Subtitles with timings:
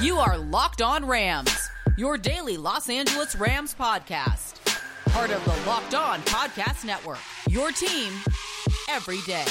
[0.00, 1.68] You are Locked On Rams,
[1.98, 4.54] your daily Los Angeles Rams podcast.
[5.10, 7.18] Part of the Locked On Podcast Network.
[7.50, 8.10] Your team
[8.88, 9.44] every day.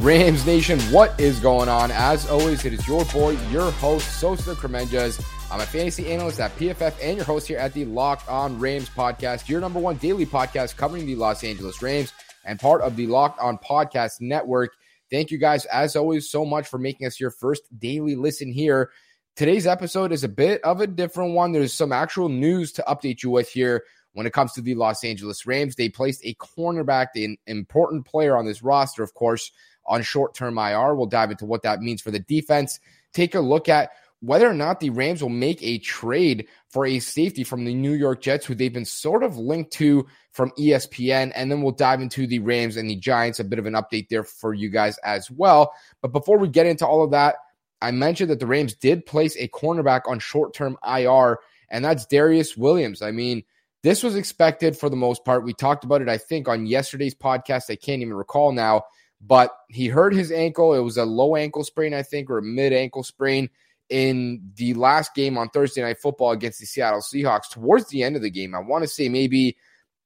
[0.00, 1.90] Rams Nation, what is going on?
[1.90, 5.20] As always, it is your boy, your host, Sosa Kremenjas.
[5.50, 8.88] I'm a fantasy analyst at PFF and your host here at the Locked On Rams
[8.88, 12.12] podcast, your number one daily podcast covering the Los Angeles Rams
[12.44, 14.76] and part of the Locked On Podcast Network.
[15.12, 18.90] Thank you guys, as always, so much for making us your first daily listen here.
[19.36, 21.52] Today's episode is a bit of a different one.
[21.52, 23.84] There's some actual news to update you with here
[24.14, 25.76] when it comes to the Los Angeles Rams.
[25.76, 29.50] They placed a cornerback, an important player on this roster, of course,
[29.84, 30.94] on short term IR.
[30.94, 32.80] We'll dive into what that means for the defense.
[33.12, 33.90] Take a look at
[34.22, 37.90] whether or not the Rams will make a trade for a safety from the New
[37.90, 41.32] York Jets, who they've been sort of linked to from ESPN.
[41.34, 44.08] And then we'll dive into the Rams and the Giants, a bit of an update
[44.08, 45.74] there for you guys as well.
[46.02, 47.34] But before we get into all of that,
[47.80, 52.06] I mentioned that the Rams did place a cornerback on short term IR, and that's
[52.06, 53.02] Darious Williams.
[53.02, 53.42] I mean,
[53.82, 55.42] this was expected for the most part.
[55.42, 57.70] We talked about it, I think, on yesterday's podcast.
[57.70, 58.84] I can't even recall now,
[59.20, 60.74] but he hurt his ankle.
[60.74, 63.50] It was a low ankle sprain, I think, or a mid ankle sprain
[63.92, 68.16] in the last game on Thursday Night Football against the Seattle Seahawks towards the end
[68.16, 68.54] of the game.
[68.54, 69.58] I want to say maybe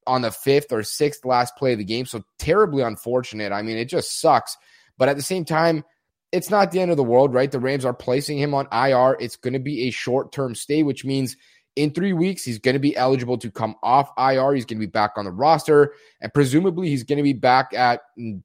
[0.08, 2.04] on the fifth or sixth last play of the game.
[2.04, 3.52] So terribly unfortunate.
[3.52, 4.56] I mean, it just sucks.
[4.98, 5.84] But at the same time,
[6.32, 7.50] it's not the end of the world, right?
[7.50, 9.16] The Rams are placing him on IR.
[9.20, 11.36] It's going to be a short term stay, which means
[11.76, 14.54] in three weeks, he's going to be eligible to come off IR.
[14.54, 17.72] He's going to be back on the roster, and presumably, he's going to be back
[17.74, 18.00] at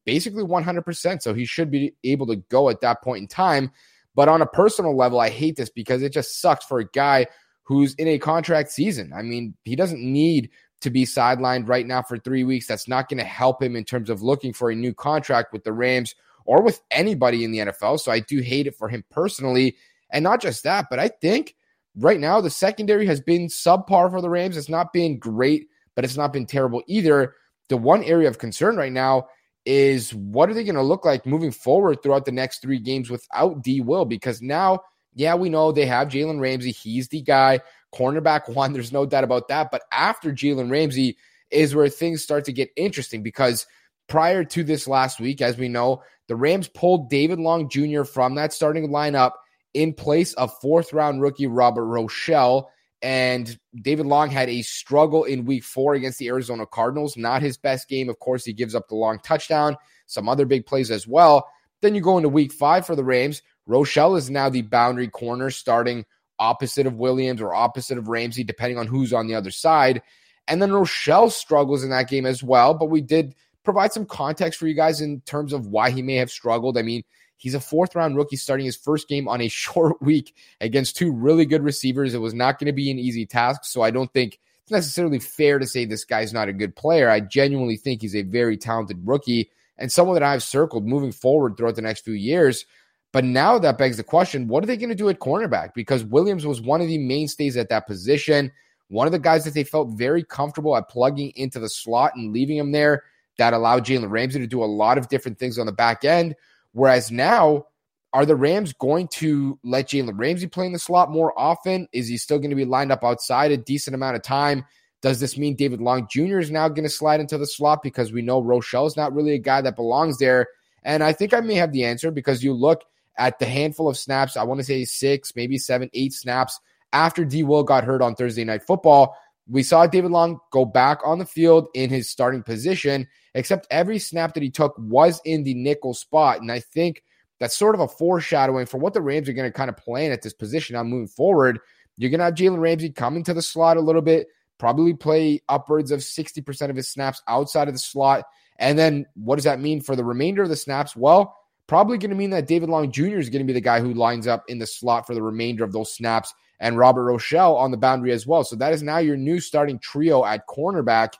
[0.06, 1.22] basically 100%.
[1.22, 3.72] So he should be able to go at that point in time.
[4.16, 7.28] But on a personal level, I hate this because it just sucks for a guy
[7.64, 9.14] who's in a contract season.
[9.16, 10.50] I mean, he doesn't need
[10.82, 12.68] to be sidelined right now for three weeks.
[12.68, 15.64] That's not going to help him in terms of looking for a new contract with
[15.64, 18.00] the Rams or with anybody in the NFL.
[18.00, 19.78] So I do hate it for him personally.
[20.12, 21.56] And not just that, but I think
[21.96, 24.58] right now the secondary has been subpar for the Rams.
[24.58, 27.36] It's not been great, but it's not been terrible either.
[27.70, 29.28] The one area of concern right now
[29.66, 33.10] is what are they going to look like moving forward throughout the next three games
[33.10, 34.06] without D Will?
[34.06, 34.82] Because now,
[35.14, 36.72] yeah, we know they have Jalen Ramsey.
[36.72, 37.60] He's the guy,
[37.94, 38.74] cornerback one.
[38.74, 39.70] There's no doubt about that.
[39.72, 41.18] But after Jalen Ramsey
[41.50, 43.66] is where things start to get interesting because
[44.08, 48.04] prior to this last week, as we know, the Rams pulled David Long Jr.
[48.04, 49.32] from that starting lineup
[49.74, 52.66] in place of fourth round rookie Robert Rochell.
[53.02, 57.18] And David Long had a struggle in week four against the Arizona Cardinals.
[57.18, 58.10] Not his best game.
[58.10, 59.76] Of course, he gives up the long touchdown,
[60.06, 61.48] some other big plays as well.
[61.82, 63.42] Then you go into week five for the Rams.
[63.68, 66.06] Rochell is now the boundary corner starting
[66.38, 70.02] opposite of Williams or opposite of Ramsey, depending on who's on the other side.
[70.48, 72.74] And then Rochell struggles in that game as well.
[72.74, 73.34] But we did
[73.64, 76.78] provide some context for you guys in terms of why he may have struggled.
[76.78, 77.04] I mean,
[77.42, 81.12] He's a fourth round rookie starting his first game on a short week against two
[81.12, 82.14] really good receivers.
[82.14, 83.66] It was not going to be an easy task.
[83.66, 87.10] So I don't think it's necessarily fair to say this guy's not a good player.
[87.10, 89.50] I genuinely think he's a very talented rookie
[89.80, 92.66] and someone that I've circled moving forward throughout the next few years.
[93.12, 95.74] But now that begs the question what are they going to do at cornerback?
[95.74, 98.52] Because Williams was one of the mainstays at that position,
[98.90, 102.32] one of the guys that they felt very comfortable at plugging into the slot and
[102.32, 103.04] leaving him there.
[103.38, 106.36] That allowed Jalen Ramsey to do a lot of different things on the back end.
[106.74, 107.66] Whereas now,
[108.14, 111.88] are the Rams going to let Jalen Ramsey play in the slot more often?
[111.94, 114.66] Is he still going to be lined up outside a decent amount of time?
[115.02, 116.40] Does this mean David Long Jr.
[116.40, 119.34] is now going to slide into the slot because we know Rochell is not really
[119.34, 120.48] a guy that belongs there?
[120.84, 122.84] And I think I may have the answer because you look
[123.18, 126.60] at the handful of snaps, I want to say six, maybe seven, eight snaps
[126.94, 127.44] after D.
[127.44, 129.16] Will got hurt on Thursday Night Football.
[129.52, 134.00] We saw David Long go back on the field in his starting position, except every
[134.00, 136.40] snap that he took was in the nickel spot.
[136.40, 137.04] And I think
[137.40, 140.12] that's sort of a foreshadowing for what the Rams are going to kind of plan
[140.12, 141.60] at this position now moving forward.
[141.98, 145.42] You're going to have Jalen Ramsey coming to the slot a little bit, probably play
[145.50, 148.24] upwards of 60% of his snaps outside of the slot.
[148.58, 150.96] And then what does that mean for the remainder of the snaps?
[150.96, 151.36] Well,
[151.68, 153.18] probably going to mean that David Long Jr.
[153.18, 155.64] is going to be the guy who lines up in the slot for the remainder
[155.66, 158.46] of those snaps and Robert Rochell on the boundary as well.
[158.46, 161.14] So that is now your new starting trio at cornerback.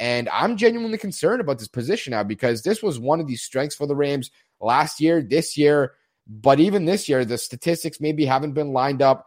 [0.00, 3.76] And I'm genuinely concerned about this position now because this was one of the strengths
[3.76, 5.92] for the Rams last year, this year.
[6.26, 9.26] But even this year, the statistics maybe haven't been lined up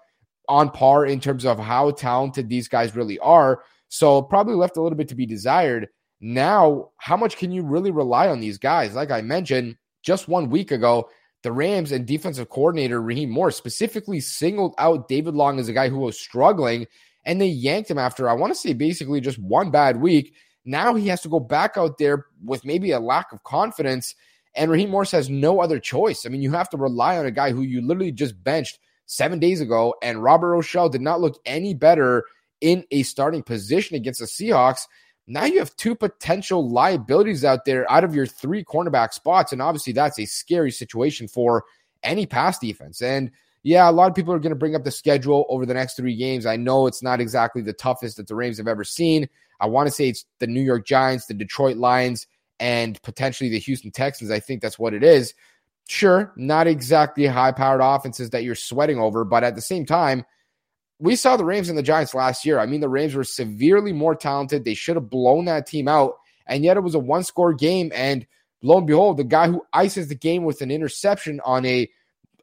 [0.50, 3.62] on par in terms of how talented these guys really are.
[3.90, 5.88] So probably left a little bit to be desired.
[6.20, 8.96] Now, how much can you really rely on these guys?
[8.96, 11.10] Like I mentioned just one week ago,
[11.44, 15.90] the Rams and defensive coordinator Raheem Morris specifically singled out David Long as a guy
[15.90, 16.88] who was struggling,
[17.26, 20.34] and they yanked him after I want to say basically just one bad week.
[20.66, 24.16] Now he has to go back out there with maybe a lack of confidence,
[24.56, 26.26] and Raheem Morris has no other choice.
[26.26, 29.40] I mean, you have to rely on a guy who you literally just benched seven
[29.40, 32.24] days ago, and Robert Rochell did not look any better
[32.62, 34.82] in a starting position against the Seahawks.
[35.30, 39.54] Now you have two potential liabilities out there out of your three cornerback spots.
[39.54, 41.66] And obviously, that's a scary situation for
[42.02, 43.02] any pass defense.
[43.02, 43.32] And
[43.62, 45.96] yeah, a lot of people are going to bring up the schedule over the next
[45.96, 46.46] three games.
[46.46, 49.30] I know it's not exactly the toughest that the Rams have ever seen.
[49.60, 52.26] I want to say it's the New York Giants, the Detroit Lions,
[52.60, 54.32] and potentially the Houston Texans.
[54.32, 55.34] I think that's what it is.
[55.88, 60.26] Sure, not exactly high powered offenses that you're sweating over, but at the same time,
[61.00, 62.60] we saw the Rams and the Giants last year.
[62.60, 64.66] I mean, the Rams were severely more talented.
[64.66, 67.92] They should have blown that team out, and yet it was a one score game.
[67.96, 68.28] And
[68.62, 71.90] lo and behold, the guy who ices the game with an interception on a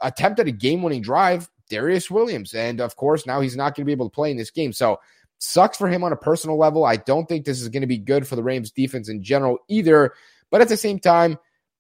[0.01, 2.55] attempt at a game winning drive, Darious Williams.
[2.55, 4.73] And of course, now he's not going to be able to play in this game.
[4.73, 5.01] So
[5.39, 6.85] sucks for him on a personal level.
[6.85, 9.59] I don't think this is going to be good for the Rams defense in general
[9.69, 10.15] either.
[10.51, 11.39] But at the same time,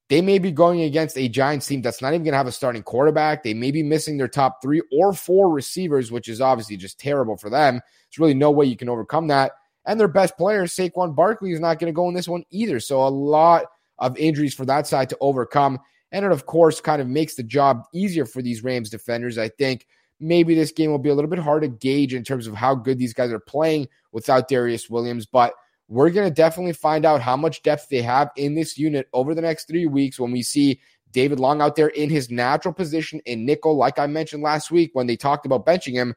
[0.08, 2.52] they may be going against a Giants team that's not even going to have a
[2.52, 3.42] starting quarterback.
[3.42, 7.36] They may be missing their top three or four receivers, which is obviously just terrible
[7.36, 7.74] for them.
[7.74, 9.52] There's really no way you can overcome that.
[9.84, 12.78] And their best player, Saquon Barkley, is not going to go in this one either.
[12.80, 13.66] So a lot
[13.98, 15.78] of injuries for that side to overcome.
[16.12, 19.38] And it, of course, kind of makes the job easier for these Rams defenders.
[19.38, 19.86] I think
[20.20, 22.74] maybe this game will be a little bit hard to gauge in terms of how
[22.74, 25.26] good these guys are playing without Darious Williams.
[25.26, 25.52] But
[25.88, 29.34] we're going to definitely find out how much depth they have in this unit over
[29.34, 30.80] the next three weeks when we see
[31.12, 33.76] David Long out there in his natural position in nickel.
[33.76, 36.14] Like I mentioned last week when they talked about benching him,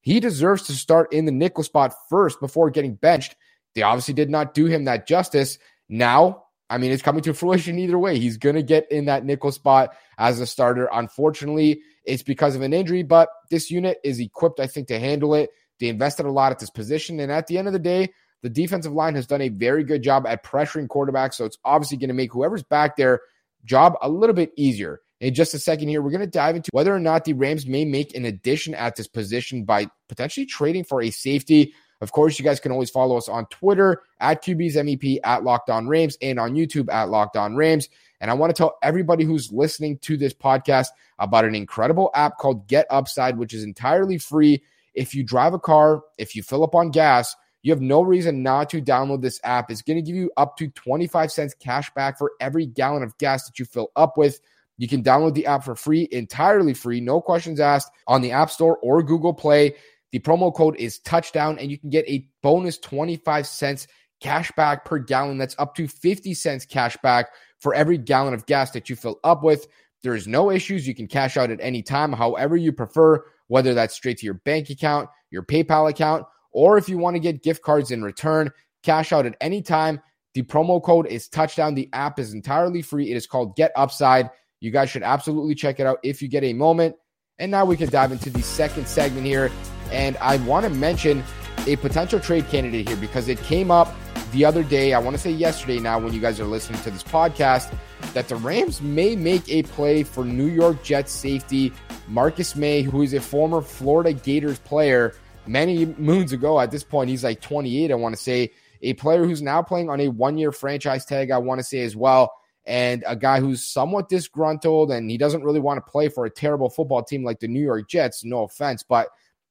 [0.00, 3.36] he deserves to start in the nickel spot first before getting benched.
[3.74, 5.58] They obviously did not do him that justice.
[5.88, 8.18] Now I mean, it's coming to fruition either way.
[8.18, 10.88] He's going to get in that nickel spot as a starter.
[10.90, 15.34] Unfortunately, it's because of an injury, but this unit is equipped, I think, to handle
[15.34, 15.50] it.
[15.80, 17.20] They invested a lot at this position.
[17.20, 20.02] And at the end of the day, the defensive line has done a very good
[20.02, 21.34] job at pressuring quarterbacks.
[21.34, 23.20] So it's obviously going to make whoever's back there
[23.64, 25.00] job a little bit easier.
[25.20, 27.66] In just a second here, we're going to dive into whether or not the Rams
[27.66, 31.74] may make an addition at this position by potentially trading for a safety.
[32.00, 35.68] Of course, you guys can always follow us on Twitter at QB's MVP at Locked
[35.68, 37.90] On Rams and on YouTube at Locked On Rams.
[38.22, 40.88] And I want to tell everybody who's listening to this podcast
[41.18, 44.62] about an incredible app called Get Upside, which is entirely free.
[44.94, 48.42] If you drive a car, if you fill up on gas, you have no reason
[48.42, 49.70] not to download this app.
[49.70, 53.16] It's going to give you up to 25 cents cash back for every gallon of
[53.18, 54.40] gas that you fill up with.
[54.78, 58.50] You can download the app for free, entirely free, no questions asked on the App
[58.50, 59.74] Store or Google Play.
[60.12, 63.86] The promo code is touchdown, and you can get a bonus 25 cents
[64.20, 65.36] cash back per gallon.
[65.36, 67.28] That's up to 50 cents cash back
[67.58, 69.66] for every gallon of gas that you fill up with.
[70.02, 70.88] There is no issues.
[70.88, 74.34] You can cash out at any time, however you prefer, whether that's straight to your
[74.34, 78.50] bank account, your PayPal account, or if you want to get gift cards in return,
[78.82, 80.00] cash out at any time.
[80.34, 81.74] The promo code is touchdown.
[81.74, 83.10] The app is entirely free.
[83.10, 84.30] It is called Get Upside.
[84.60, 86.94] You guys should absolutely check it out if you get a moment.
[87.38, 89.50] And now we can dive into the second segment here.
[89.90, 91.24] And I want to mention
[91.66, 93.92] a potential trade candidate here because it came up
[94.32, 94.92] the other day.
[94.92, 97.74] I want to say yesterday now when you guys are listening to this podcast
[98.12, 101.72] that the Rams may make a play for New York Jets safety
[102.08, 105.14] Marcus Maye, who is a former Florida Gators player
[105.46, 106.60] many moons ago.
[106.60, 108.52] At this point, he's like 28, I want to say.
[108.82, 111.80] A player who's now playing on a one year franchise tag, I want to say
[111.80, 112.32] as well.
[112.66, 116.30] And a guy who's somewhat disgruntled and he doesn't really want to play for a
[116.30, 118.24] terrible football team like the New York Jets.
[118.24, 119.08] No offense, but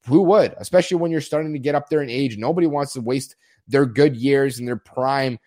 [0.07, 0.53] who would?
[0.57, 2.37] Especially when you're starting to get up there in age.
[2.37, 3.35] Nobody wants to waste
[3.67, 5.37] their good years and their prime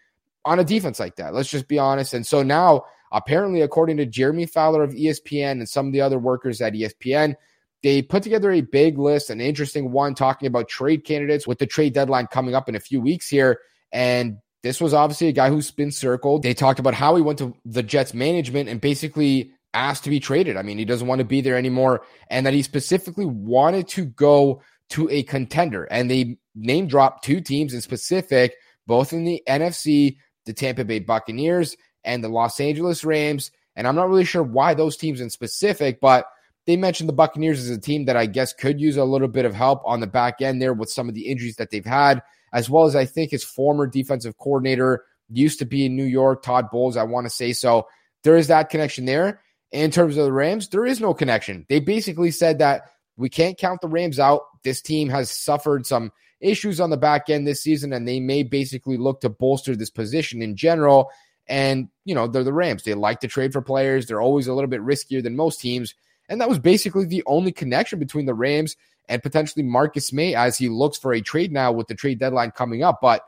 [0.45, 1.35] on a defense like that.
[1.35, 2.14] Let's just be honest.
[2.14, 6.19] And so now, apparently, according to Jeremy Fowler of ESPN and some of the other
[6.19, 7.35] workers at ESPN,
[7.83, 11.67] they put together a big list, an interesting one, talking about trade candidates with the
[11.67, 13.59] trade deadline coming up in a few weeks here.
[13.93, 16.43] And this was obviously a guy who's been circled.
[16.43, 20.21] They talked about how he went to the Jets management and basically asked to be
[20.21, 20.57] traded.
[20.57, 24.05] I mean, he doesn't want to be there anymore, and that he specifically wanted to
[24.05, 25.85] go to a contender.
[25.85, 28.55] And they name dropped two teams in specific,
[28.87, 33.51] both in the NFC, the Tampa Bay Buccaneers and the Los Angeles Rams.
[33.75, 36.27] And I'm not really sure why those teams in specific, but
[36.66, 39.45] they mentioned the Buccaneers as a team that I guess could use a little bit
[39.45, 42.23] of help on the back end there with some of the injuries that they've had,
[42.52, 46.42] as well as I think his former defensive coordinator used to be in New York,
[46.42, 47.52] Todd Bowles, I want to say.
[47.52, 47.88] So
[48.23, 49.40] there is that connection there.
[49.73, 51.64] In terms of the Rams, there is no connection.
[51.69, 52.83] They basically said that
[53.16, 54.42] we can't count the Rams out.
[54.62, 58.42] This team has suffered some issues on the back end this season, and they may
[58.42, 61.11] basically look to bolster this position in general.
[61.47, 62.83] And, you know, they're the Rams.
[62.83, 64.07] They like to trade for players.
[64.07, 65.95] They're always a little bit riskier than most teams.
[66.33, 68.75] And that was basically the only connection between the Rams
[69.07, 72.53] and potentially Marcus Maye as he looks for a trade now with the trade deadline
[72.53, 73.01] coming up.
[73.03, 73.21] But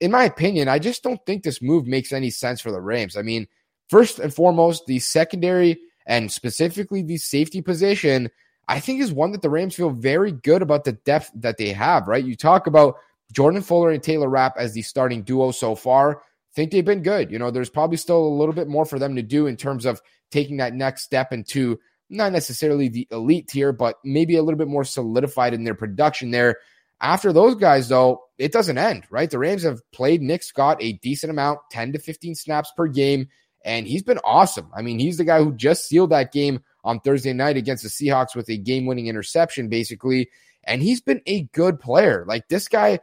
[0.00, 3.16] in my opinion, I just don't think this move makes any sense for the Rams.
[3.16, 3.46] I mean,
[3.88, 8.28] first and foremost, the secondary and specifically the safety position,
[8.66, 11.68] I think is one that the Rams feel very good about the depth that they
[11.68, 12.24] have, right?
[12.24, 12.96] You talk about
[13.32, 16.22] Jordan Fuller and Taylor Rapp as the starting duo so far.
[16.56, 17.30] think they've been good.
[17.30, 19.86] You know, there's probably still a little bit more for them to do in terms
[19.86, 20.02] of
[20.32, 21.78] taking that next step into
[22.10, 26.30] not necessarily the elite tier, but maybe a little bit more solidified in their production
[26.30, 26.56] there.
[27.00, 29.30] After those guys, though, it doesn't end, right?
[29.30, 33.28] The Rams have played Nick Scott a decent amount, 10 to 15 snaps per game,
[33.64, 34.70] and he's been awesome.
[34.74, 37.88] I mean, he's the guy who just sealed that game on Thursday night against the
[37.88, 40.30] Seahawks with a game winning interception, basically.
[40.64, 42.24] And he's been a good player.
[42.26, 43.00] Like this guy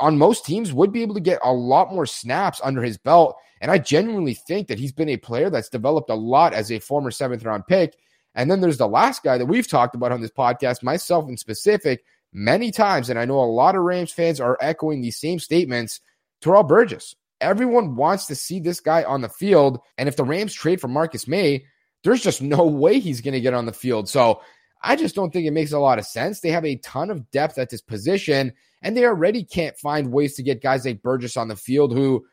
[0.00, 3.36] on most teams would be able to get a lot more snaps under his belt.
[3.60, 6.78] And I genuinely think that he's been a player that's developed a lot as a
[6.78, 7.96] former seventh round pick.
[8.38, 11.36] And then there's the last guy that we've talked about on this podcast, myself in
[11.36, 13.10] specific, many times.
[13.10, 16.00] And I know a lot of Rams fans are echoing these same statements.
[16.40, 17.16] Terrell Burgess.
[17.40, 19.80] Everyone wants to see this guy on the field.
[19.98, 21.64] And if the Rams trade for Marcus Maye,
[22.04, 24.08] there's just no way he's going to get on the field.
[24.08, 24.40] So
[24.82, 26.38] I just don't think it makes a lot of sense.
[26.38, 28.52] They have a ton of depth at this position,
[28.82, 32.24] and they already can't find ways to get guys like Burgess on the field who,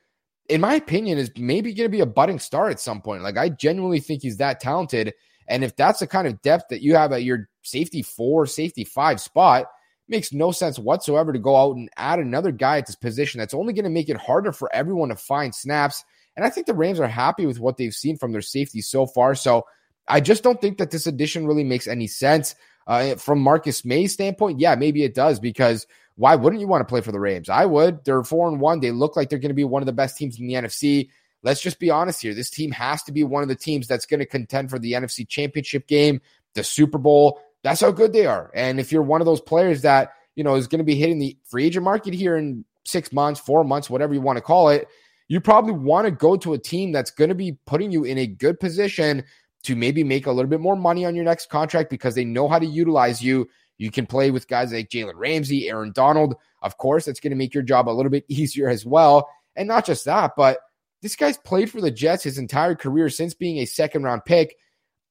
[0.50, 3.24] in my opinion, is maybe going to be a budding star at some point.
[3.24, 5.15] Like, I genuinely think he's that talented.
[5.47, 8.83] And if that's the kind of depth that you have at your safety four, safety
[8.83, 9.67] five spot,
[10.07, 13.39] makes no sense whatsoever to go out and add another guy at this position.
[13.39, 16.03] That's only going to make it harder for everyone to find snaps.
[16.35, 19.05] And I think the Rams are happy with what they've seen from their safety so
[19.05, 19.35] far.
[19.35, 19.65] So
[20.07, 22.55] I just don't think that this addition really makes any sense.
[22.87, 25.87] Uh, from Marcus Maye's standpoint, yeah, maybe it does because
[26.17, 27.49] why wouldn't you want to play for the Rams?
[27.49, 28.05] I would.
[28.05, 28.79] They're four and one.
[28.79, 31.09] They look like they're going to be one of the best teams in the NFC.
[31.45, 32.33] Let's just be honest here.
[32.33, 34.93] This team has to be one of the teams that's going to contend for the
[34.93, 36.19] NFC Championship game,
[36.55, 37.39] the Super Bowl.
[37.63, 38.49] That's how good they are.
[38.55, 41.19] And if you're one of those players that you know is going to be hitting
[41.19, 44.69] the free agent market here in six months, four months, whatever you want to call
[44.69, 44.87] it,
[45.27, 48.17] you probably want to go to a team that's going to be putting you in
[48.17, 49.23] a good position
[49.65, 52.47] to maybe make a little bit more money on your next contract because they know
[52.47, 53.47] how to utilize you.
[53.77, 56.35] You can play with guys like Jalen Ramsey, Aaron Donald.
[56.63, 59.29] Of course, that's going to make your job a little bit easier as well.
[59.55, 60.57] And not just that, but
[61.05, 64.55] this guy's played for the Jets his entire career since being a second round pick.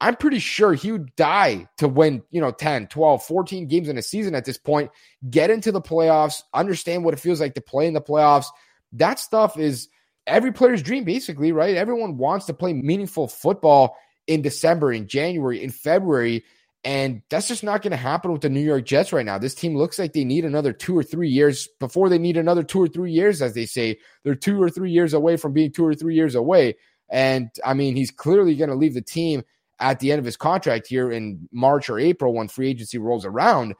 [0.00, 3.96] I'm pretty sure he would die to win, you know, 10, 12, 14 games in
[3.96, 4.90] a season at this point,
[5.30, 8.46] get into the playoffs, understand what it feels like to play in the playoffs.
[8.90, 9.88] That stuff is
[10.26, 11.76] every player's dream, basically, right?
[11.76, 13.96] Everyone wants to play meaningful football
[14.26, 16.44] in December, in January, in February.
[16.84, 19.38] And that's just not going to happen with the New York Jets right now.
[19.38, 22.62] This team looks like they need another two or three years before they need another
[22.62, 23.98] two or three years, as they say.
[24.22, 26.76] They're two or three years away from being two or three years away.
[27.08, 29.44] And I mean, he's clearly going to leave the team
[29.80, 33.24] at the end of his contract here in March or April when free agency rolls
[33.24, 33.74] around.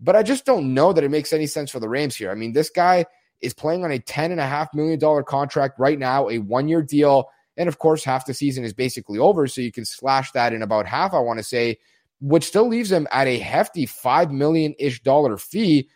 [0.00, 2.30] But I just don't know that it makes any sense for the Rams here.
[2.30, 3.06] I mean, this guy
[3.40, 7.28] is playing on a $10.5 million contract right now, a one year deal.
[7.56, 9.46] And of course, half the season is basically over.
[9.46, 11.78] So you can slash that in about half, I want to say,
[12.20, 15.88] which still leaves him at a hefty $5 million ish dollar fee.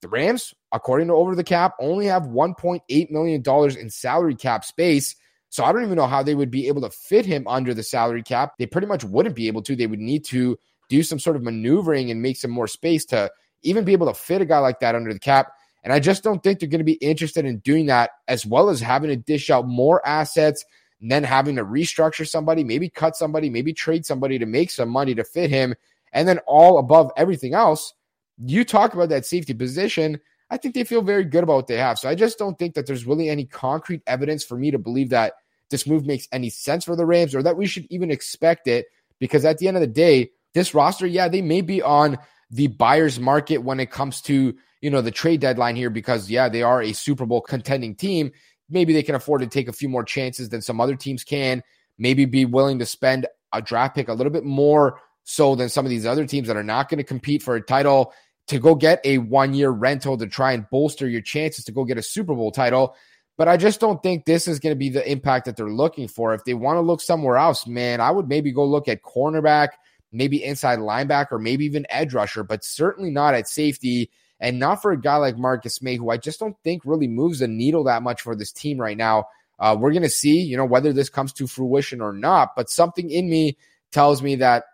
[0.00, 3.42] The Rams, according to Over the Cap, only have $1.8 million
[3.78, 5.14] in salary cap space.
[5.50, 7.82] So I don't even know how they would be able to fit him under the
[7.82, 8.52] salary cap.
[8.58, 9.76] They pretty much wouldn't be able to.
[9.76, 10.58] They would need to
[10.88, 13.30] do some sort of maneuvering and make some more space to
[13.62, 15.52] even be able to fit a guy like that under the cap.
[15.82, 18.68] And I just don't think they're going to be interested in doing that, as well
[18.68, 20.64] as having to dish out more assets
[21.00, 24.88] and then having to restructure somebody, maybe cut somebody, maybe trade somebody to make some
[24.88, 25.74] money to fit him.
[26.12, 27.94] And then all above everything else,
[28.38, 30.20] you talk about that safety position.
[30.50, 31.98] I think they feel very good about what they have.
[31.98, 35.10] So I just don't think that there's really any concrete evidence for me to believe
[35.10, 35.34] that
[35.70, 38.86] this move makes any sense for the Rams or that we should even expect it.
[39.18, 42.18] Because at the end of the day, this roster, yeah, they may be on
[42.50, 46.48] the buyer's market when it comes to you know, the trade deadline here because, yeah,
[46.48, 48.32] they are a Super Bowl contending team.
[48.70, 51.62] Maybe they can afford to take a few more chances than some other teams can.
[51.98, 55.84] Maybe be willing to spend a draft pick a little bit more so than some
[55.84, 58.12] of these other teams that are not going to compete for a title
[58.46, 61.84] to go get a one year rental to try and bolster your chances to go
[61.84, 62.96] get a Super Bowl title.
[63.36, 66.08] But I just don't think this is going to be the impact that they're looking
[66.08, 66.34] for.
[66.34, 69.68] If they want to look somewhere else, man, I would maybe go look at cornerback,
[70.12, 74.10] maybe inside linebacker, maybe even edge rusher, but certainly not at safety
[74.40, 77.40] and not for a guy like Marcus Maye, who I just don't think really moves
[77.40, 79.26] the needle that much for this team right now.
[79.58, 82.70] Uh, we're going to see, you know, whether this comes to fruition or not, but
[82.70, 83.58] something in me
[83.92, 84.64] tells me that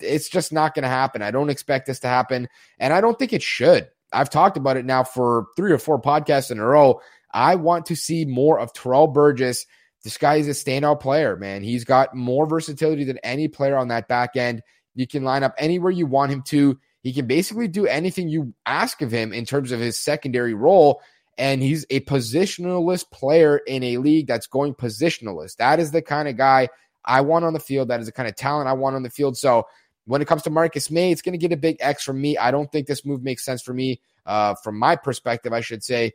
[0.00, 1.20] it's just not going to happen.
[1.20, 2.48] I don't expect this to happen,
[2.78, 3.88] and I don't think it should.
[4.12, 7.00] I've talked about it now for three or four podcasts in a row.
[7.32, 9.66] I want to see more of Terrell Burgess.
[10.02, 11.62] This guy is a standout player, man.
[11.62, 14.62] He's got more versatility than any player on that back end.
[14.94, 16.78] You can line up anywhere you want him to.
[17.02, 21.00] He can basically do anything you ask of him in terms of his secondary role.
[21.38, 25.56] And he's a positionalist player in a league that's going positionalist.
[25.56, 26.68] That is the kind of guy
[27.02, 27.88] I want on the field.
[27.88, 29.38] That is the kind of talent I want on the field.
[29.38, 29.66] So
[30.10, 32.36] When it comes to Marcus Maye, it's going to get a big X from me.
[32.36, 35.84] I don't think this move makes sense for me, uh, from my perspective, I should
[35.84, 36.14] say.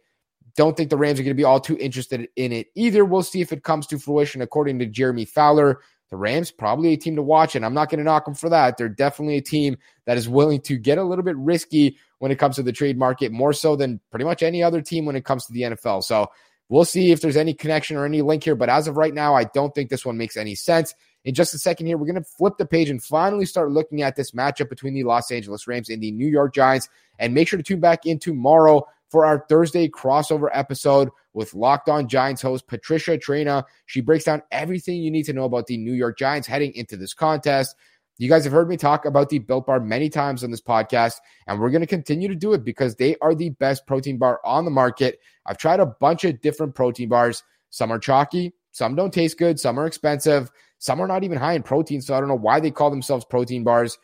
[0.57, 3.05] Don't think the Rams are going to be all too interested in it either.
[3.05, 4.41] We'll see if it comes to fruition.
[4.41, 7.97] According to Jeremy Fowler, the Rams probably a team to watch, and I'm not going
[7.99, 8.77] to knock them for that.
[8.77, 12.39] They're definitely a team that is willing to get a little bit risky when it
[12.39, 15.25] comes to the trade market, more so than pretty much any other team when it
[15.25, 16.03] comes to the NFL.
[16.03, 16.27] So
[16.69, 18.55] we'll see if there's any connection or any link here.
[18.55, 20.93] But as of right now, I don't think this one makes any sense.
[21.23, 24.03] In just a second here, we're going to flip the page and finally start looking
[24.03, 26.87] at this matchup between the Los Angeles Rams and the New York Giants.
[27.17, 31.89] And make sure to tune back in tomorrow for our Thursday crossover episode with Locked
[31.89, 33.63] On Giants host Patricia Traina.
[33.85, 36.97] She breaks down everything you need to know about the New York Giants heading into
[36.97, 37.75] this contest.
[38.17, 41.15] You guys have heard me talk about the Built Bar many times on this podcast,
[41.47, 44.39] and we're going to continue to do it because they are the best protein bar
[44.45, 45.19] on the market.
[45.45, 47.43] I've tried a bunch of different protein bars.
[47.71, 51.53] Some are chalky, some don't taste good, some are expensive, some are not even high
[51.53, 52.01] in protein.
[52.01, 53.97] So I don't know why they call themselves protein bars.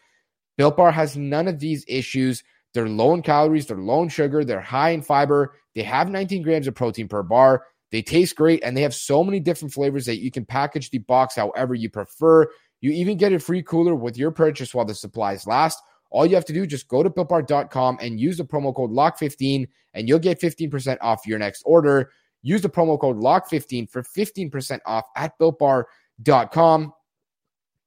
[0.57, 2.43] Built Bar has none of these issues.
[2.73, 5.55] They're low in calories, they're low in sugar, they're high in fiber.
[5.75, 7.65] They have 19 grams of protein per bar.
[7.91, 10.99] They taste great, and they have so many different flavors that you can package the
[10.99, 12.47] box however you prefer.
[12.79, 15.81] You even get a free cooler with your purchase while the supplies last.
[16.09, 18.91] All you have to do is just go to builtbar.com and use the promo code
[18.91, 22.11] LOCK15 and you'll get 15% off your next order.
[22.43, 26.93] Use the promo code LOCK15 for 15% off at builtbar.com.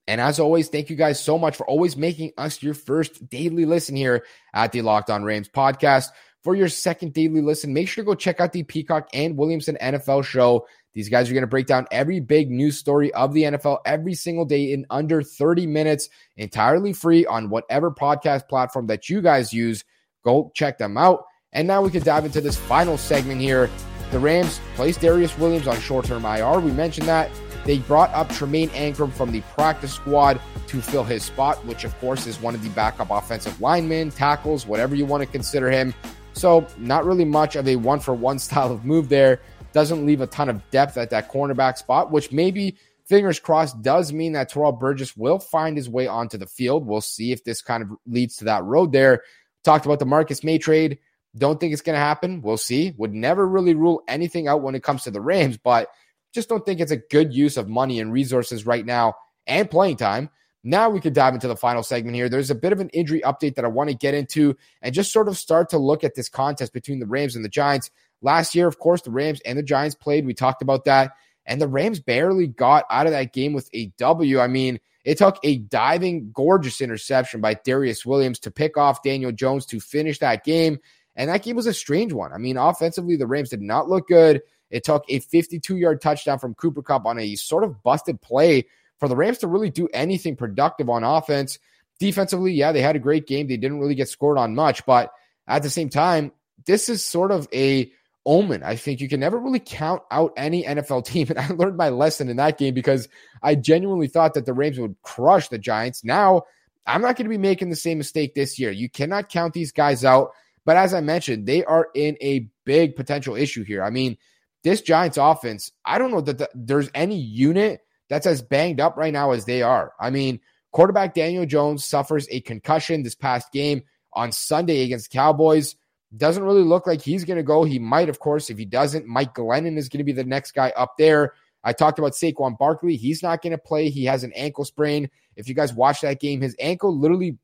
[0.06, 3.64] And as always, thank you guys so much for always making us your first daily
[3.64, 6.08] listen here at the Locked On Rams podcast.
[6.42, 9.78] For your second daily listen, make sure to go check out the Peacock and Williamson
[9.80, 10.66] NFL show.
[10.92, 14.14] These guys are going to break down every big news story of the NFL every
[14.14, 19.54] single day in under 30 minutes, entirely free on whatever podcast platform that you guys
[19.54, 19.84] use.
[20.22, 21.24] Go check them out.
[21.52, 23.70] And now we can dive into this final segment here.
[24.10, 26.60] The Rams placed Darious Williams on short term IR.
[26.60, 27.30] We mentioned that.
[27.64, 31.98] They brought up Tremayne Anchrum from the practice squad to fill his spot, which, of
[31.98, 35.94] course, is one of the backup offensive linemen, tackles, whatever you want to consider him.
[36.34, 39.40] So, not really much of a one for one style of move there.
[39.72, 44.12] Doesn't leave a ton of depth at that cornerback spot, which maybe, fingers crossed, does
[44.12, 46.86] mean that Terrell Burgess will find his way onto the field.
[46.86, 49.22] We'll see if this kind of leads to that road there.
[49.62, 50.98] Talked about the Marcus Maye trade.
[51.36, 52.42] Don't think it's going to happen.
[52.42, 52.94] We'll see.
[52.98, 55.88] Would never really rule anything out when it comes to the Rams, but
[56.34, 59.14] just don't think it's a good use of money and resources right now
[59.46, 60.30] and playing time.
[60.66, 62.28] Now we could dive into the final segment here.
[62.28, 65.12] There's a bit of an injury update that I want to get into and just
[65.12, 67.90] sort of start to look at this contest between the Rams and the Giants.
[68.22, 70.24] Last year, of course, the Rams and the Giants played.
[70.24, 71.12] We talked about that.
[71.44, 74.40] And the Rams barely got out of that game with a W.
[74.40, 79.32] I mean, it took a diving, gorgeous interception by Darious Williams to pick off Daniel
[79.32, 80.78] Jones to finish that game.
[81.16, 82.32] And that game was a strange one.
[82.32, 84.42] I mean, offensively, the Rams did not look good.
[84.70, 88.66] It took a 52 yard touchdown from Cooper Kupp on a sort of busted play
[88.98, 91.58] for the Rams to really do anything productive on offense.
[92.00, 93.46] Defensively, yeah, they had a great game.
[93.46, 95.12] They didn't really get scored on much, but
[95.46, 96.32] at the same time,
[96.66, 97.90] this is sort of a
[98.26, 98.62] omen.
[98.62, 101.28] I think you can never really count out any NFL team.
[101.30, 103.08] And I learned my lesson in that game because
[103.42, 106.04] I genuinely thought that the Rams would crush the Giants.
[106.04, 106.42] Now,
[106.86, 108.70] I'm not going to be making the same mistake this year.
[108.70, 110.32] You cannot count these guys out.
[110.64, 113.82] But as I mentioned, they are in a big potential issue here.
[113.82, 114.16] I mean,
[114.62, 118.96] this Giants offense, I don't know that the, there's any unit that's as banged up
[118.96, 119.92] right now as they are.
[120.00, 120.40] I mean,
[120.72, 125.76] quarterback Daniel Jones suffers a concussion this past game on Sunday against the Cowboys.
[126.16, 127.64] Doesn't really look like he's going to go.
[127.64, 128.48] He might, of course.
[128.48, 131.32] If he doesn't, Mike Glennon is going to be the next guy up there.
[131.64, 132.96] I talked about Saquon Barkley.
[132.96, 133.88] He's not going to play.
[133.88, 135.10] He has an ankle sprain.
[135.34, 137.38] If you guys watch that game, his ankle literally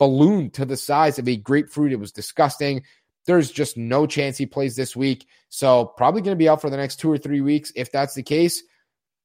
[0.00, 1.92] ballooned to the size of a grapefruit.
[1.92, 2.82] It was disgusting.
[3.26, 5.26] There's just no chance he plays this week.
[5.50, 7.70] So, probably going to be out for the next two or three weeks.
[7.76, 8.62] If that's the case,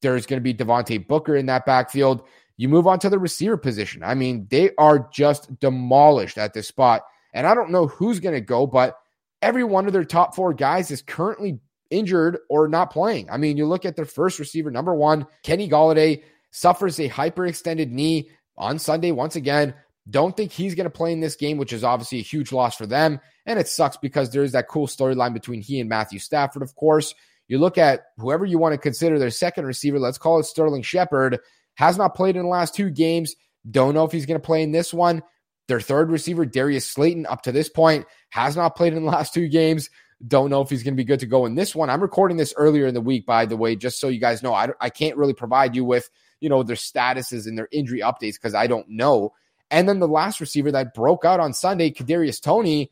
[0.01, 2.27] there's going to be Devontae Booker in that backfield.
[2.57, 4.03] You move on to the receiver position.
[4.03, 7.03] I mean, they are just demolished at this spot.
[7.33, 8.97] And I don't know who's going to go, but
[9.41, 11.59] every one of their top four guys is currently
[11.89, 13.29] injured or not playing.
[13.29, 17.91] I mean, you look at their first receiver, number one, Kenny Golladay suffers a hyperextended
[17.91, 19.73] knee on Sunday once again.
[20.09, 22.75] Don't think he's going to play in this game, which is obviously a huge loss
[22.75, 23.19] for them.
[23.45, 27.15] And it sucks because there's that cool storyline between he and Matthew Stafford, of course.
[27.47, 30.81] You look at whoever you want to consider their second receiver, let's call it Sterling
[30.81, 31.39] Shepard,
[31.75, 33.35] has not played in the last two games.
[33.69, 35.23] Don't know if he's going to play in this one.
[35.67, 39.33] Their third receiver, Darius Slayton, up to this point, has not played in the last
[39.33, 39.89] two games.
[40.27, 41.89] Don't know if he's going to be good to go in this one.
[41.89, 44.53] I'm recording this earlier in the week, by the way, just so you guys know.
[44.53, 48.35] I, I can't really provide you with, you know, their statuses and their injury updates
[48.35, 49.33] because I don't know.
[49.71, 52.91] And then the last receiver that broke out on Sunday, Kadarius Toney,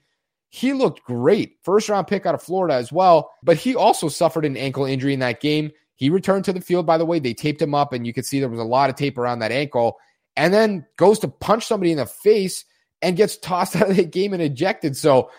[0.50, 1.58] he looked great.
[1.64, 5.14] First round pick out of Florida as well, but he also suffered an ankle injury
[5.14, 5.72] in that game.
[5.96, 7.20] He returned to the field, by the way.
[7.20, 9.40] They taped him up, and you could see there was a lot of tape around
[9.40, 9.98] that ankle.
[10.36, 12.66] and then goes to punch somebody in the face
[13.04, 14.98] and gets tossed out of the game and ejected.
[14.98, 15.30] So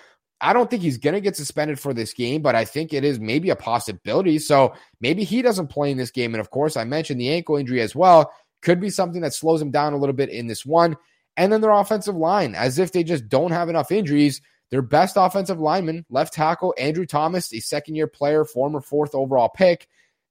[0.40, 3.04] I don't think he's going to get suspended for this game, but I think it
[3.04, 4.38] is maybe a possibility.
[4.38, 6.34] So maybe he doesn't play in this game.
[6.34, 8.32] And of course, I mentioned the ankle injury as well.
[8.62, 10.96] Could be something that slows him down a little bit in this one.
[11.36, 14.40] And then their offensive line, as if they just don't have enough injuries.
[14.70, 19.48] Their best offensive lineman, left tackle Andrew Thomas, a second year player, former fourth overall
[19.48, 19.88] pick,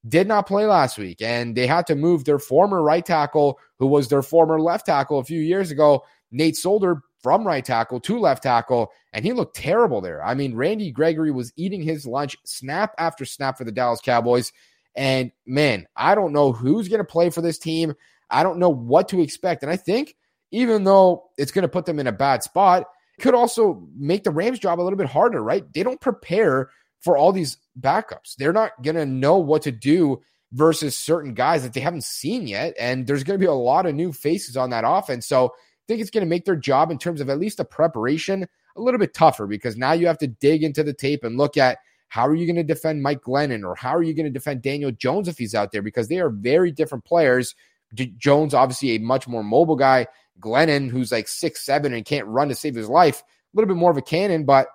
[0.08, 1.22] did not play last week.
[1.22, 5.20] And they had to move their former right tackle, who was their former left tackle
[5.20, 8.92] a few years ago, Nate Solder, from right tackle to left tackle.
[9.14, 10.24] And he looked terrible there.
[10.24, 14.52] I mean, Randy Gregory was eating his lunch snap after snap for the Dallas Cowboys.
[14.96, 17.94] And man, I don't know who's going to play for this team.
[18.30, 19.64] I don't know what to expect.
[19.64, 20.16] And I think
[20.54, 22.86] even though it's going to put them in a bad spot,
[23.18, 25.66] it could also make the Rams job a little bit harder, right?
[25.74, 26.70] They don't prepare
[27.02, 28.36] for all these backups.
[28.38, 32.48] They're not going to know what to do versus certain guys that they haven't seen
[32.48, 32.76] yet.
[32.80, 35.28] And there's going to be a lot of new faces on that offense.
[35.28, 35.50] So I
[35.88, 38.82] think it's going to make their job in terms of at least a preparation a
[38.82, 41.80] little bit tougher because now you have to dig into the tape and look at
[42.10, 44.62] how are you going to defend Mike Glennon or how are you going to defend
[44.62, 47.56] Daniel Jones if he's out there because they are very different players.
[47.96, 50.06] D- Jones, obviously, a much more mobile guy.
[50.40, 53.80] Glennon, who's like six seven and can't run to save his life, a little bit
[53.80, 54.68] more of a cannon, but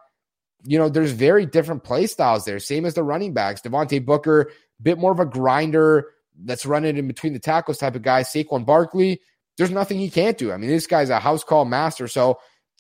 [0.65, 2.59] you know, there's very different play styles there.
[2.59, 3.61] Same as the running backs.
[3.61, 4.51] Devontae Booker,
[4.83, 6.11] bit more of a grinder
[6.45, 8.23] that's running in between the tackles type of guy.
[8.23, 9.21] Saquon Barkley,
[9.57, 10.53] there's nothing he can't do.
[10.53, 12.09] I mean, this guy's a house call master.
[12.09, 12.39] So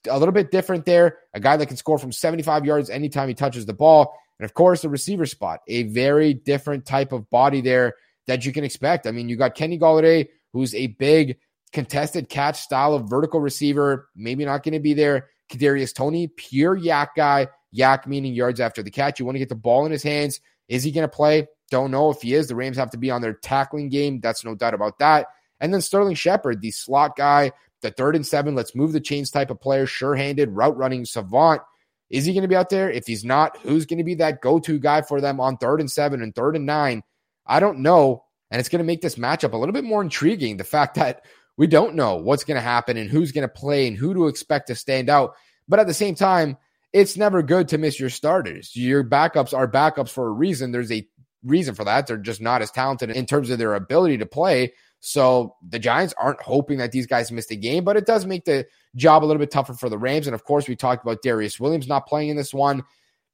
[0.08, 1.18] a little bit different there.
[1.34, 4.14] A guy that can score from 75 yards anytime he touches the ball.
[4.38, 7.94] And of course, the receiver spot, a very different type of body there
[8.26, 9.06] that you can expect.
[9.06, 11.38] I mean, you got Kenny Golladay, who's a big
[11.72, 15.28] contested catch style of vertical receiver, maybe not going to be there.
[15.50, 17.48] Kadarius Toney, pure YAC guy.
[17.74, 19.18] YAC meaning yards after the catch.
[19.18, 20.40] You want to get the ball in his hands.
[20.68, 21.46] Is he going to play?
[21.70, 22.48] Don't know if he is.
[22.48, 24.20] The Rams have to be on their tackling game.
[24.20, 25.26] That's no doubt about that.
[25.60, 27.52] And then Sterling Shepard, the slot guy,
[27.82, 31.04] the third and seven, let's move the chains type of player, sure handed, route running
[31.04, 31.60] savant.
[32.10, 32.90] Is he going to be out there?
[32.90, 35.80] If he's not, who's going to be that go to guy for them on third
[35.80, 37.02] and seven and third and nine?
[37.46, 38.24] I don't know.
[38.50, 40.56] And it's going to make this matchup a little bit more intriguing.
[40.56, 41.26] The fact that
[41.58, 44.28] we don't know what's going to happen and who's going to play and who to
[44.28, 45.34] expect to stand out.
[45.66, 46.56] But at the same time,
[46.92, 48.74] it's never good to miss your starters.
[48.74, 50.70] Your backups are backups for a reason.
[50.70, 51.06] There's a
[51.44, 52.06] reason for that.
[52.06, 54.72] They're just not as talented in terms of their ability to play.
[55.00, 58.44] So the Giants aren't hoping that these guys miss the game, but it does make
[58.44, 58.66] the
[58.96, 60.26] job a little bit tougher for the Rams.
[60.26, 62.84] And of course, we talked about Darious Williams not playing in this one.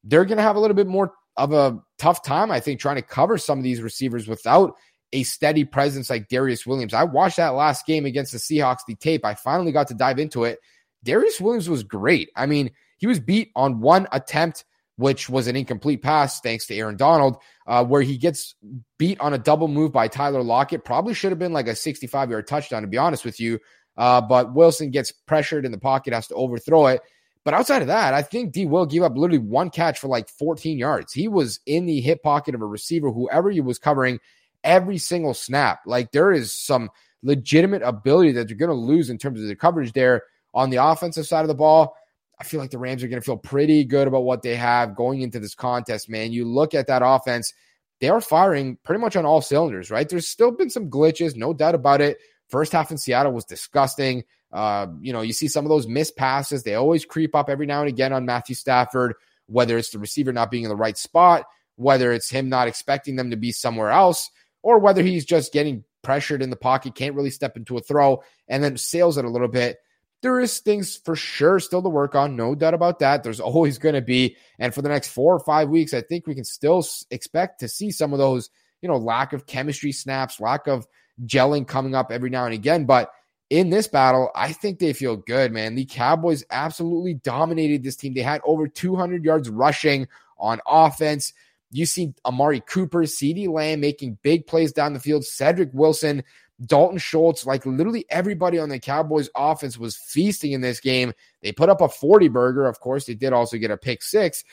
[0.03, 2.97] They're going to have a little bit more of a tough time, I think, trying
[2.97, 4.75] to cover some of these receivers without
[5.15, 6.93] a steady presence like Darious Williams.
[6.93, 9.25] I watched that last game against the Seahawks, the tape.
[9.25, 10.59] I finally got to dive into it.
[11.07, 12.31] Darious Williams was great.
[12.37, 14.65] I mean, he was beat on one attempt,
[14.97, 18.57] which was an incomplete pass, thanks to Aaron Donald, uh, where he gets
[18.99, 20.85] beat on a double move by Tyler Lockett.
[20.85, 23.61] Probably should have been like a 65 yard touchdown, to be honest with you.
[23.97, 27.01] Uh, but Wilson gets pressured in the pocket, has to overthrow it.
[27.45, 30.29] But outside of that, I think D Will give up literally one catch for like
[30.29, 31.13] 14 yards.
[31.13, 34.19] He was in the hip pocket of a receiver, whoever he was covering,
[34.65, 35.83] every single snap.
[35.87, 36.91] Like there is some
[37.23, 40.23] legitimate ability that you're going to lose in terms of the coverage there
[40.53, 41.95] on the offensive side of the ball.
[42.39, 44.97] I feel like the Rams are going to feel pretty good about what they have
[44.97, 46.33] going into this contest, man.
[46.33, 47.53] You look at that offense,
[48.01, 50.09] they are firing pretty much on all cylinders, right?
[50.09, 52.19] There's still been some glitches, no doubt about it.
[52.49, 54.25] First half in Seattle was disgusting.
[54.53, 56.63] Uh, you know, you see some of those missed passes.
[56.63, 59.15] They always creep up every now and again on Matthew Stafford,
[59.47, 61.45] whether it's the receiver not being in the right spot,
[61.77, 64.31] whether it's him not expecting them to be somewhere else,
[64.65, 68.23] or whether he's just getting pressured in the pocket, can't really step into a throw,
[68.49, 69.79] and then sails it a little bit
[70.25, 72.35] there is things for sure still to work on.
[72.35, 73.23] No doubt about that.
[73.23, 74.37] There's always going to be.
[74.59, 77.69] And for the next four or five weeks, I think we can still expect to
[77.69, 78.49] see some of those,
[78.81, 80.89] you know, lack of chemistry snaps, lack of
[81.27, 82.87] gelling coming up every now and again.
[82.87, 83.13] But
[83.51, 85.75] in this battle, I think they feel good, man.
[85.75, 88.15] The Cowboys absolutely dominated this team.
[88.15, 91.35] They had over 200 yards rushing on offense.
[91.75, 96.23] You see Amari Cooper, CeeDee Lamb making big plays down the field, Cedric Wilson
[96.65, 101.13] Dalton Schultz, like literally everybody on the Cowboys offense was feasting in this game.
[101.43, 102.67] They put up a 40 burger.
[102.67, 104.45] Of course, they did also get a pick six.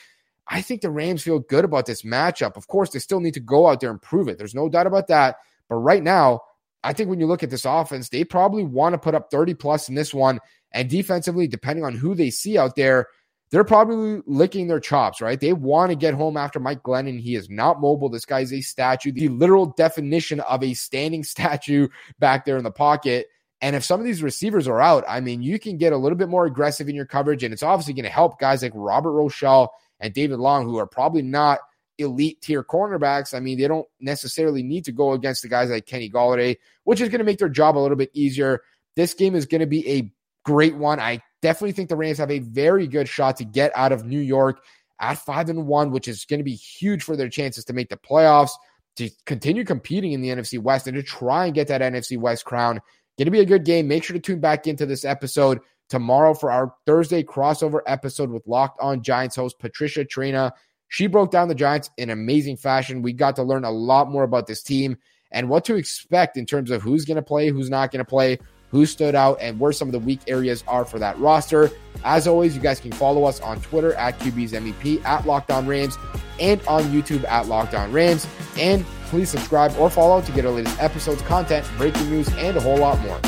[0.48, 2.56] I think the Rams feel good about this matchup.
[2.56, 4.36] Of course, they still need to go out there and prove it.
[4.36, 5.36] There's no doubt about that.
[5.68, 6.40] But right now,
[6.82, 9.54] I think when you look at this offense, they probably want to put up 30
[9.54, 10.40] plus in this one.
[10.72, 13.06] And defensively, depending on who they see out there,
[13.52, 15.38] they're probably licking their chops, right?
[15.38, 17.20] They want to get home after Mike Glennon.
[17.20, 18.08] He is not mobile.
[18.08, 21.88] This guy is a statue, the literal definition of a standing statue
[22.18, 23.26] back there in the pocket.
[23.60, 26.16] And if some of these receivers are out, I mean, you can get a little
[26.16, 29.12] bit more aggressive in your coverage, and it's obviously going to help guys like Robert
[29.12, 29.68] Rochell
[30.00, 31.60] and David Long, who are probably not
[31.98, 33.34] elite tier cornerbacks.
[33.34, 37.02] I mean, they don't necessarily need to go against the guys like Kenny Golladay, which
[37.02, 38.62] is going to make their job a little bit easier.
[38.96, 40.10] This game is going to be a
[40.44, 41.00] great one.
[41.00, 44.20] I definitely think the Rams have a very good shot to get out of New
[44.20, 44.62] York
[45.00, 47.88] at five and one, which is going to be huge for their chances to make
[47.88, 48.52] the playoffs,
[48.96, 52.44] to continue competing in the NFC West, and to try and get that NFC West
[52.44, 52.80] crown.
[53.18, 53.88] Going to be a good game.
[53.88, 58.46] Make sure to tune back into this episode tomorrow for our Thursday crossover episode with
[58.46, 60.52] Locked On Giants host Patricia Traina.
[60.88, 63.02] She broke down the Giants in amazing fashion.
[63.02, 64.96] We got to learn a lot more about this team
[65.32, 68.08] and what to expect in terms of who's going to play, who's not going to
[68.08, 68.38] play,
[68.72, 71.70] who stood out, and where some of the weak areas are for that roster.
[72.04, 75.66] As always, you guys can follow us on Twitter at QB's MVP, at Locked On
[75.66, 75.96] Rams,
[76.40, 78.26] and on YouTube at Locked On Rams.
[78.58, 82.60] And please subscribe or follow to get our latest episodes, content, breaking news, and a
[82.60, 83.20] whole lot more.